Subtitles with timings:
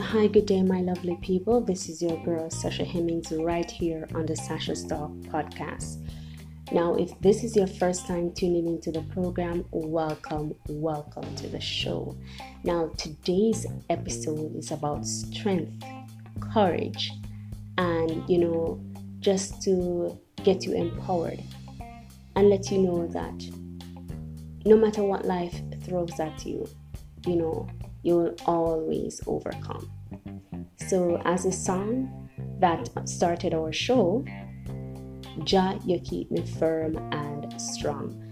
[0.00, 1.60] Hi, good day, my lovely people.
[1.60, 6.08] This is your girl, Sasha Hemmings, right here on the Sasha Talk podcast.
[6.72, 11.60] Now, if this is your first time tuning into the program, welcome, welcome to the
[11.60, 12.16] show.
[12.64, 15.84] Now, today's episode is about strength,
[16.40, 17.12] courage,
[17.76, 18.80] and you know,
[19.20, 21.42] just to get you empowered
[22.36, 23.67] and let you know that
[24.64, 26.68] no matter what life throws at you,
[27.26, 27.68] you know,
[28.02, 29.90] you will always overcome.
[30.88, 32.28] So, as a song
[32.60, 34.24] that started our show,
[35.44, 38.24] Jah, you keep me firm and strong.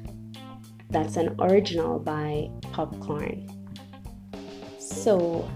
[0.91, 3.53] That's an original by Popcaan.
[4.79, 5.49] So,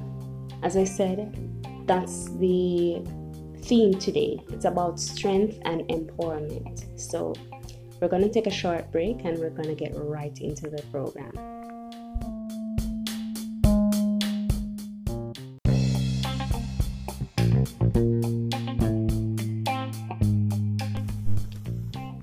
[0.62, 1.34] as I said,
[1.87, 3.02] that's the
[3.62, 4.42] theme today.
[4.50, 7.00] It's about strength and empowerment.
[7.00, 7.34] So,
[8.00, 10.82] we're going to take a short break and we're going to get right into the
[10.91, 11.32] program.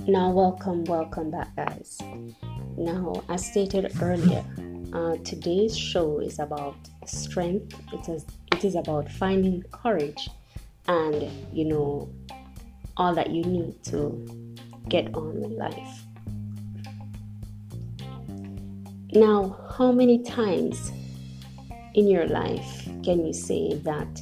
[0.08, 2.00] Now, welcome, welcome back, guys.
[2.78, 4.44] Now, as stated earlier,
[4.94, 7.78] uh, today's show is about strength.
[7.94, 10.30] It is it is about finding courage,
[10.88, 12.10] and you know
[12.96, 14.47] all that you need to
[14.90, 16.04] get on with life.
[19.14, 20.92] Now, how many times
[21.94, 24.22] in your life can you say that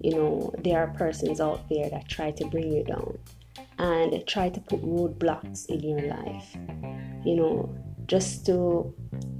[0.00, 3.18] you know there are persons out there that try to bring you down?
[3.78, 6.56] and try to put roadblocks in your life,
[7.24, 7.74] you know,
[8.06, 8.94] just to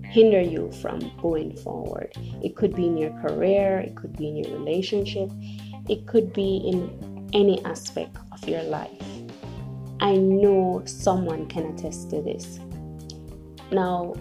[0.04, 2.12] hinder you from going forward.
[2.42, 5.30] It could be in your career, it could be in your relationship,
[5.88, 9.13] it could be in any aspect of your life.
[10.04, 12.60] I know someone can attest to this.
[13.72, 14.12] Now,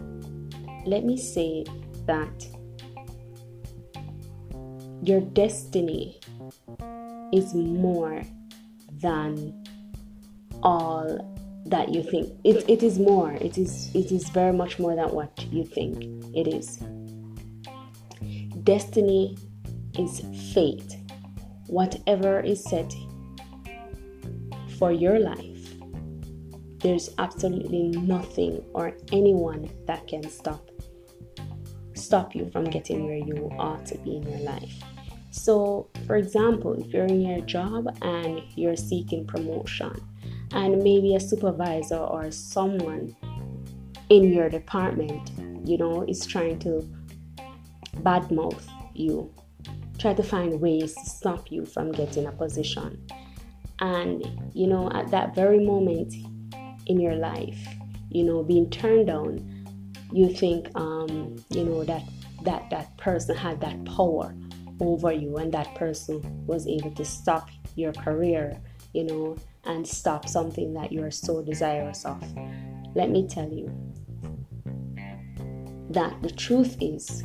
[0.85, 1.65] let me say
[2.05, 2.47] that
[5.01, 6.21] your destiny
[7.33, 8.23] is more
[9.01, 9.65] than
[10.63, 11.19] all
[11.65, 12.31] that you think.
[12.45, 13.33] It, it is more.
[13.33, 16.01] It is it is very much more than what you think
[16.33, 16.77] it is.
[18.63, 19.37] Destiny
[19.99, 20.21] is
[20.53, 20.95] fate.
[21.67, 22.93] Whatever is set
[24.79, 25.52] for your life,
[26.83, 30.69] there's absolutely nothing or anyone that can stop
[31.95, 34.83] stop you from getting where you ought to be in your life.
[35.31, 39.93] So, for example, if you're in your job and you're seeking promotion,
[40.51, 43.15] and maybe a supervisor or someone
[44.09, 45.31] in your department,
[45.65, 46.87] you know, is trying to
[48.01, 48.63] badmouth
[48.93, 49.33] you,
[49.97, 53.03] try to find ways to stop you from getting a position.
[53.79, 54.23] And,
[54.53, 56.13] you know, at that very moment
[56.87, 57.67] in your life,
[58.09, 59.65] you know, being turned down,
[60.11, 62.03] you think, um, you know, that
[62.43, 64.35] that that person had that power
[64.79, 68.59] over you and that person was able to stop your career,
[68.93, 72.21] you know, and stop something that you are so desirous of.
[72.95, 73.71] Let me tell you
[75.89, 77.23] that the truth is,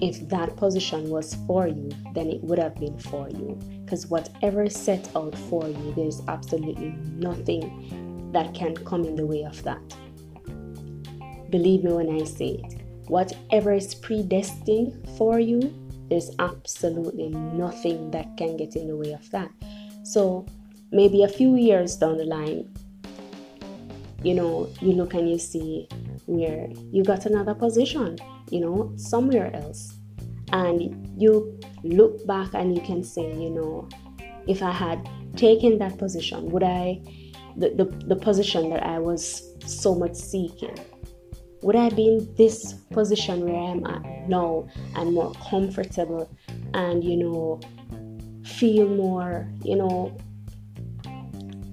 [0.00, 3.58] if that position was for you, then it would have been for you.
[3.84, 8.01] Because whatever is set out for you, there's absolutely nothing
[8.32, 9.80] that can come in the way of that.
[11.50, 12.82] Believe me when I say it.
[13.08, 15.72] Whatever is predestined for you,
[16.08, 19.50] there's absolutely nothing that can get in the way of that.
[20.02, 20.46] So
[20.90, 22.72] maybe a few years down the line,
[24.22, 25.88] you know, you look and you see
[26.26, 28.18] where you got another position,
[28.50, 29.94] you know, somewhere else.
[30.52, 33.88] And you look back and you can say, you know,
[34.46, 37.00] if I had taken that position, would I,
[37.56, 40.78] the, the, the position that I was so much seeking,
[41.62, 46.28] would I be in this position where I am at now and more comfortable
[46.74, 47.60] and, you know,
[48.44, 50.16] feel more, you know,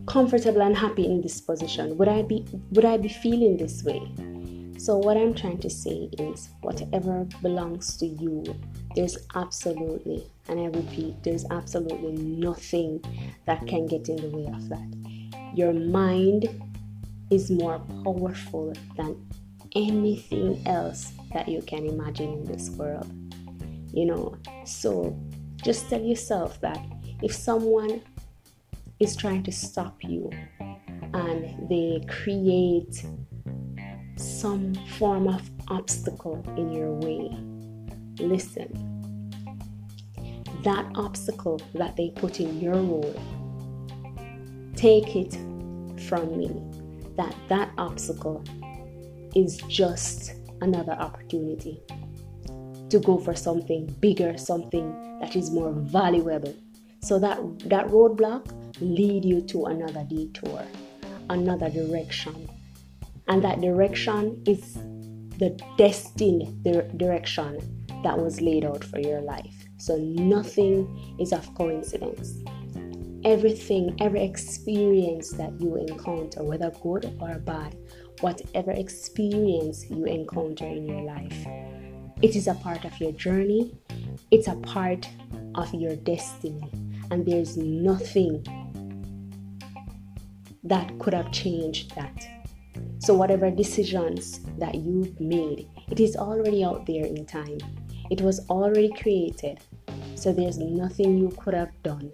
[0.07, 1.97] comfortable and happy in this position?
[1.97, 4.01] Would I be would I be feeling this way?
[4.79, 8.45] So what I'm trying to say is whatever belongs to you,
[8.95, 13.03] there's absolutely, and I repeat, there's absolutely nothing
[13.45, 15.18] that can get in the way of that.
[15.59, 16.47] Your mind
[17.29, 19.27] is more powerful than
[19.75, 23.11] anything else that you can imagine in this world.
[23.93, 25.19] You know, so
[25.61, 26.79] just tell yourself that
[27.21, 28.01] if someone
[29.01, 30.29] is trying to stop you
[31.13, 33.05] and they create
[34.15, 37.37] some form of obstacle in your way,
[38.25, 38.71] listen.
[40.63, 43.19] That obstacle that they put in your road,
[44.77, 45.37] take it
[46.09, 46.49] from me
[47.15, 48.43] that that obstacle
[49.35, 51.81] is just another opportunity
[52.89, 56.55] to go for something bigger, something that is more valuable.
[57.01, 57.37] So that
[57.69, 58.51] that roadblock
[58.81, 60.63] lead you to another detour,
[61.29, 62.49] another direction.
[63.27, 64.73] And that direction is
[65.37, 66.63] the destined
[66.97, 67.59] direction
[68.03, 69.55] that was laid out for your life.
[69.77, 72.43] So nothing is of coincidence.
[73.25, 77.75] Everything, every experience that you encounter, whether good or bad,
[78.21, 81.45] whatever experience you encounter in your life,
[82.21, 83.77] it is a part of your journey,
[84.31, 85.07] it's a part
[85.55, 86.69] of your destiny,
[87.11, 88.45] and there's nothing
[90.63, 92.27] that could have changed that.
[92.99, 97.57] So, whatever decisions that you've made, it is already out there in time.
[98.09, 99.59] It was already created.
[100.19, 102.11] So, there's nothing you could have done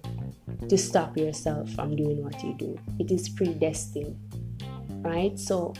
[0.69, 2.79] to stop yourself from doing what you do.
[2.99, 4.17] It is predestined,
[5.03, 5.37] right?
[5.39, 5.73] So,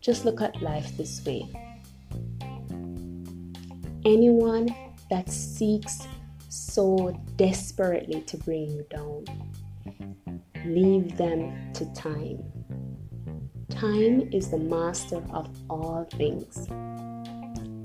[0.00, 1.48] just look at life this way
[4.08, 4.74] anyone
[5.10, 6.06] that seeks
[6.48, 9.24] so desperately to bring you down,
[10.64, 12.42] leave them to time.
[13.68, 16.66] Time is the master of all things,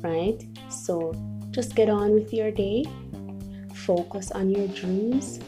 [0.02, 0.42] right?
[0.70, 1.14] So
[1.52, 2.86] just get on with your day,
[3.86, 5.40] focus on your dreams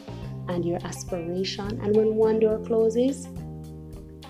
[0.48, 3.28] and your aspiration, and when one door closes,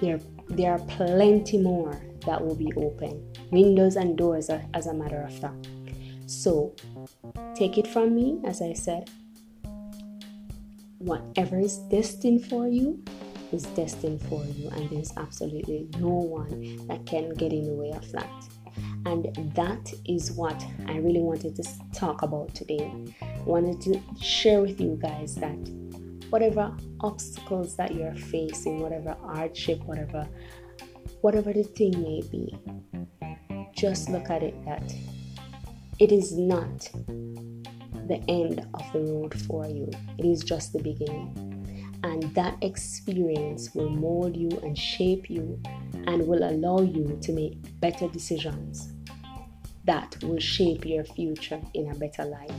[0.01, 3.23] there, there are plenty more that will be open.
[3.51, 5.69] Windows and doors, as a matter of fact.
[6.27, 6.75] So,
[7.55, 9.11] take it from me, as I said,
[10.99, 13.03] whatever is destined for you
[13.53, 17.93] is destined for you, and there's absolutely no one that can get in the way
[17.93, 18.49] of that.
[19.07, 19.25] And
[19.55, 21.65] that is what I really wanted to
[21.95, 22.91] talk about today.
[23.47, 25.57] Wanted to share with you guys that
[26.31, 30.29] whatever obstacles that you're facing, whatever hardship, whatever
[31.21, 32.59] whatever the thing may be,
[33.75, 34.93] just look at it that
[35.99, 36.91] it is not
[38.09, 39.89] the end of the road for you,
[40.19, 41.33] it is just the beginning.
[42.03, 45.61] And that experience will mold you and shape you
[46.07, 48.93] and will allow you to make better decisions
[49.85, 52.53] that will shape your future in a better light.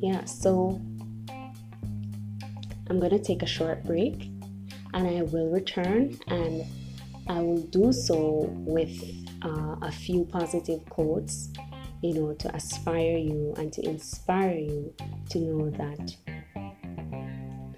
[0.00, 0.80] Yeah, so
[2.88, 4.30] I'm to take a short break
[4.92, 6.64] and I will return and
[7.28, 8.94] I will do so with
[9.42, 11.50] uh, a few positive quotes,
[12.02, 14.94] you know, to aspire you and to inspire you
[15.30, 16.16] to know that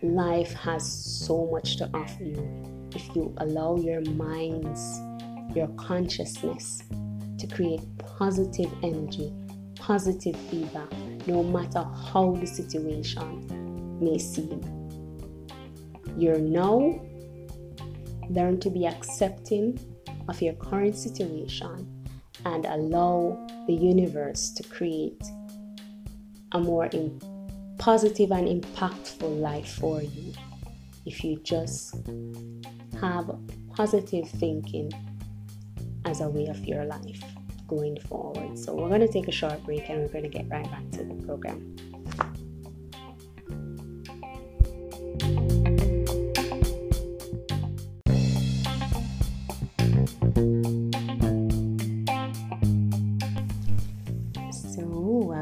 [0.02, 5.00] life has so much to offer you if you allow your minds,
[5.54, 6.82] your consciousness
[7.38, 9.32] to create positive energy,
[9.76, 10.92] positive feedback,
[11.28, 14.60] no matter how the situation may seem.
[16.16, 17.00] You're now
[18.30, 19.78] learn to be accepting
[20.28, 22.06] of your current situation
[22.44, 25.22] and allow the universe to create
[26.52, 26.88] a more
[27.78, 30.32] positive and impactful life for you
[31.06, 31.94] if you just
[33.00, 33.30] have
[33.74, 34.90] positive thinking
[36.04, 37.22] as a way of your life
[37.68, 38.58] going forward.
[38.58, 40.90] So, we're going to take a short break and we're going to get right back
[40.92, 41.76] to the program.
[54.52, 54.84] So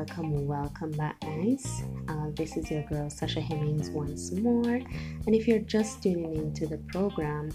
[0.06, 1.82] Welcome, welcome back, guys.
[2.08, 4.80] Uh, this is your girl Sasha Hemmings once more.
[5.26, 7.50] And if you're just tuning into the program,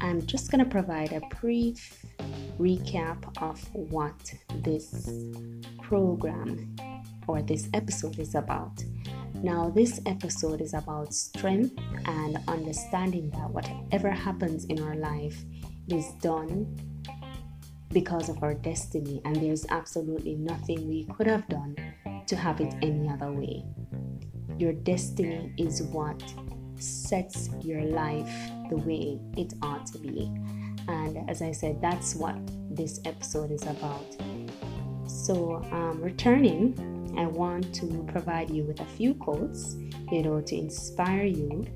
[0.00, 2.04] I'm just going to provide a brief
[2.60, 5.10] recap of what this
[5.82, 6.76] program
[7.26, 8.84] or this episode is about.
[9.42, 11.74] Now, this episode is about strength
[12.04, 15.42] and understanding that whatever happens in our life
[15.88, 16.76] is done
[17.88, 21.74] because of our destiny, and there's absolutely nothing we could have done
[22.26, 23.64] to have it any other way.
[24.58, 26.22] Your destiny is what
[26.78, 28.30] sets your life
[28.68, 30.30] the way it ought to be.
[30.88, 32.36] And as I said, that's what
[32.70, 34.16] this episode is about.
[35.06, 39.76] So, um, returning, I want to provide you with a few quotes,
[40.10, 41.66] you know, to inspire you.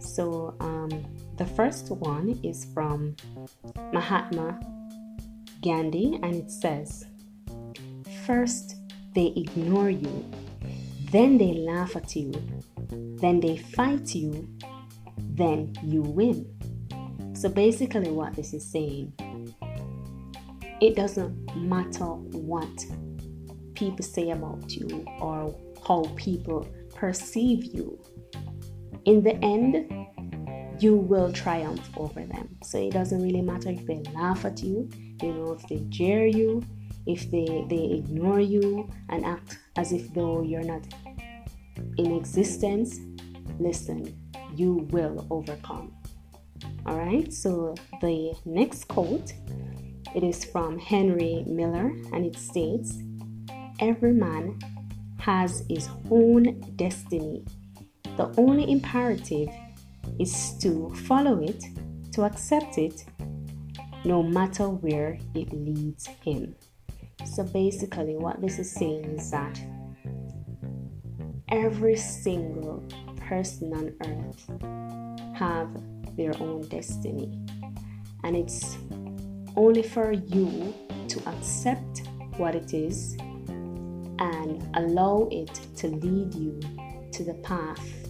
[0.00, 0.90] So, um,
[1.36, 3.16] the first one is from
[3.92, 4.58] Mahatma
[5.62, 7.06] Gandhi, and it says,
[8.26, 8.76] First,
[9.14, 10.24] they ignore you,
[11.10, 12.32] then they laugh at you,
[12.90, 14.48] then they fight you,
[15.18, 16.55] then you win.
[17.36, 19.12] So basically, what this is saying,
[20.80, 22.84] it doesn't matter what
[23.74, 25.54] people say about you or
[25.86, 28.02] how people perceive you.
[29.04, 29.86] In the end,
[30.80, 32.56] you will triumph over them.
[32.62, 34.88] So it doesn't really matter if they laugh at you,
[35.22, 36.62] you know, if they jeer you,
[37.06, 40.86] if they, they ignore you and act as if though you're not
[41.98, 42.98] in existence.
[43.60, 44.18] Listen,
[44.54, 45.95] you will overcome.
[46.86, 49.32] All right, so the next quote
[50.14, 52.98] it is from Henry Miller and it states
[53.80, 54.58] Every man
[55.18, 57.44] has his own destiny.
[58.16, 59.48] The only imperative
[60.20, 61.62] is to follow it,
[62.12, 63.04] to accept it,
[64.04, 66.54] no matter where it leads him.
[67.26, 69.60] So basically, what this is saying is that
[71.50, 72.84] every single
[73.16, 75.68] person on earth have
[76.16, 77.38] their own destiny
[78.24, 78.76] and it's
[79.56, 80.74] only for you
[81.08, 82.02] to accept
[82.36, 83.16] what it is
[84.18, 86.60] and allow it to lead you
[87.12, 88.06] to the path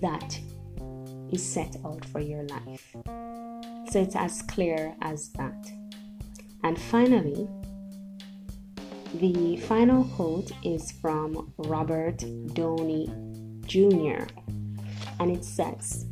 [0.00, 0.38] that
[1.30, 2.96] is set out for your life.
[3.90, 5.70] So it's as clear as that.
[6.64, 7.48] And finally,
[9.14, 12.24] the final quote is from Robert
[12.54, 13.10] Downey
[13.66, 14.26] Jr.
[15.20, 16.06] and it says,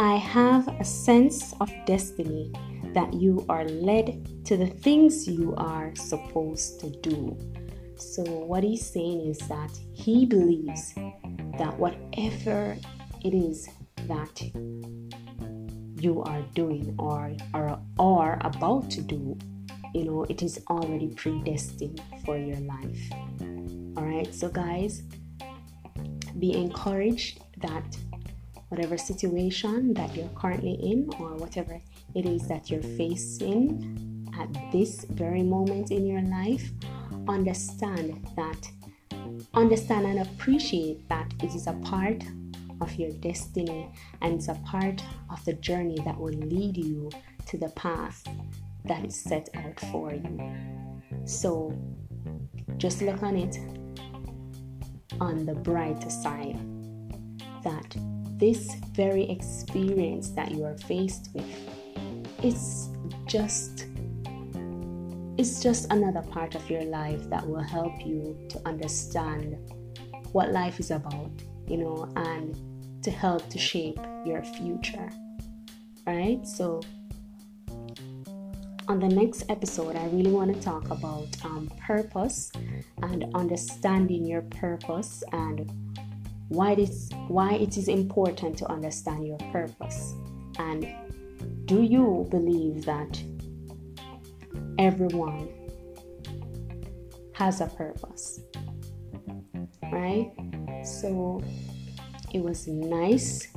[0.00, 2.52] I have a sense of destiny
[2.94, 7.36] that you are led to the things you are supposed to do.
[7.96, 10.94] So, what he's saying is that he believes
[11.58, 12.76] that whatever
[13.24, 13.68] it is
[14.06, 14.40] that
[16.00, 19.36] you are doing or are, are about to do,
[19.94, 23.00] you know, it is already predestined for your life.
[23.96, 25.02] All right, so guys,
[26.38, 27.98] be encouraged that
[28.68, 31.80] whatever situation that you're currently in or whatever
[32.14, 36.70] it is that you're facing at this very moment in your life,
[37.28, 38.70] understand that,
[39.54, 42.22] understand and appreciate that it is a part
[42.80, 43.90] of your destiny
[44.22, 47.10] and it's a part of the journey that will lead you
[47.46, 48.22] to the path
[48.84, 50.54] that is set out for you.
[51.24, 51.76] So
[52.76, 53.58] just look on it
[55.20, 56.58] on the brighter side
[57.64, 57.96] that
[58.38, 61.44] this very experience that you are faced with
[62.42, 62.88] it's
[63.26, 63.86] just
[65.36, 69.56] it's just another part of your life that will help you to understand
[70.32, 71.30] what life is about
[71.66, 72.56] you know and
[73.02, 75.08] to help to shape your future.
[76.06, 76.80] Right so
[78.88, 82.50] on the next episode i really want to talk about um, purpose
[83.02, 85.70] and understanding your purpose and
[86.48, 90.14] why it is why it is important to understand your purpose.
[90.58, 90.88] And
[91.66, 93.22] do you believe that
[94.78, 95.48] everyone
[97.34, 98.40] has a purpose?
[99.92, 100.32] Right?
[100.84, 101.42] So
[102.32, 103.48] it was nice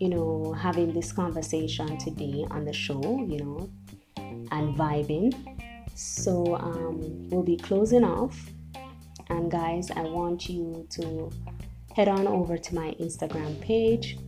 [0.00, 3.70] you know having this conversation today on the show you know
[4.50, 5.34] and vibing.
[5.94, 8.50] So um, we'll be closing off
[9.28, 11.30] and guys, I want you to
[11.94, 14.18] head on over to my Instagram page,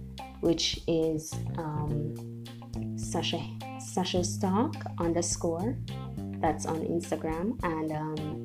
[0.41, 2.45] which is um,
[2.97, 3.41] Sasha
[3.79, 5.77] Sasha Stock underscore.
[6.41, 8.45] That's on Instagram and um,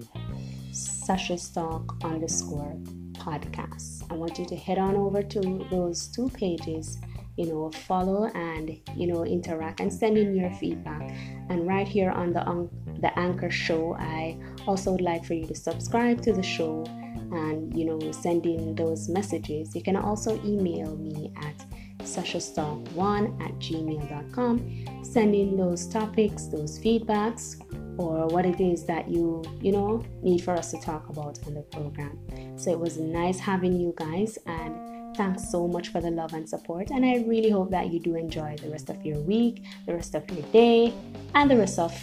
[0.72, 2.76] Sasha Stock underscore
[3.14, 4.12] podcast.
[4.12, 6.98] I want you to head on over to those two pages
[7.38, 11.12] you know follow and you know interact and send in your feedback.
[11.50, 12.70] And right here on the on
[13.02, 14.38] the anchor show i
[14.68, 16.86] also would like for you to subscribe to the show
[17.32, 19.76] and you know send in those messages.
[19.76, 21.66] You can also email me at
[22.00, 27.56] sashastalk1 at gmail.com send in those topics those feedbacks
[27.98, 31.54] or what it is that you you know need for us to talk about on
[31.54, 32.18] the program.
[32.58, 34.85] So it was nice having you guys and
[35.16, 38.16] Thanks so much for the love and support, and I really hope that you do
[38.16, 40.94] enjoy the rest of your week, the rest of your day,
[41.34, 41.94] and the rest of,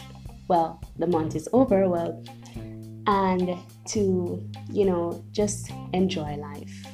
[0.49, 2.23] well, the month is over, well,
[3.07, 6.87] and to, you know, just enjoy life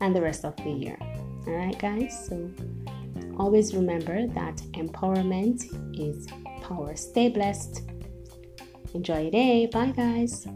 [0.00, 0.98] and the rest of the year.
[1.00, 2.26] All right, guys?
[2.28, 2.50] So
[3.38, 5.64] always remember that empowerment
[5.98, 6.26] is
[6.62, 6.94] power.
[6.96, 7.82] Stay blessed.
[8.94, 9.66] Enjoy your day.
[9.66, 10.46] Bye, guys.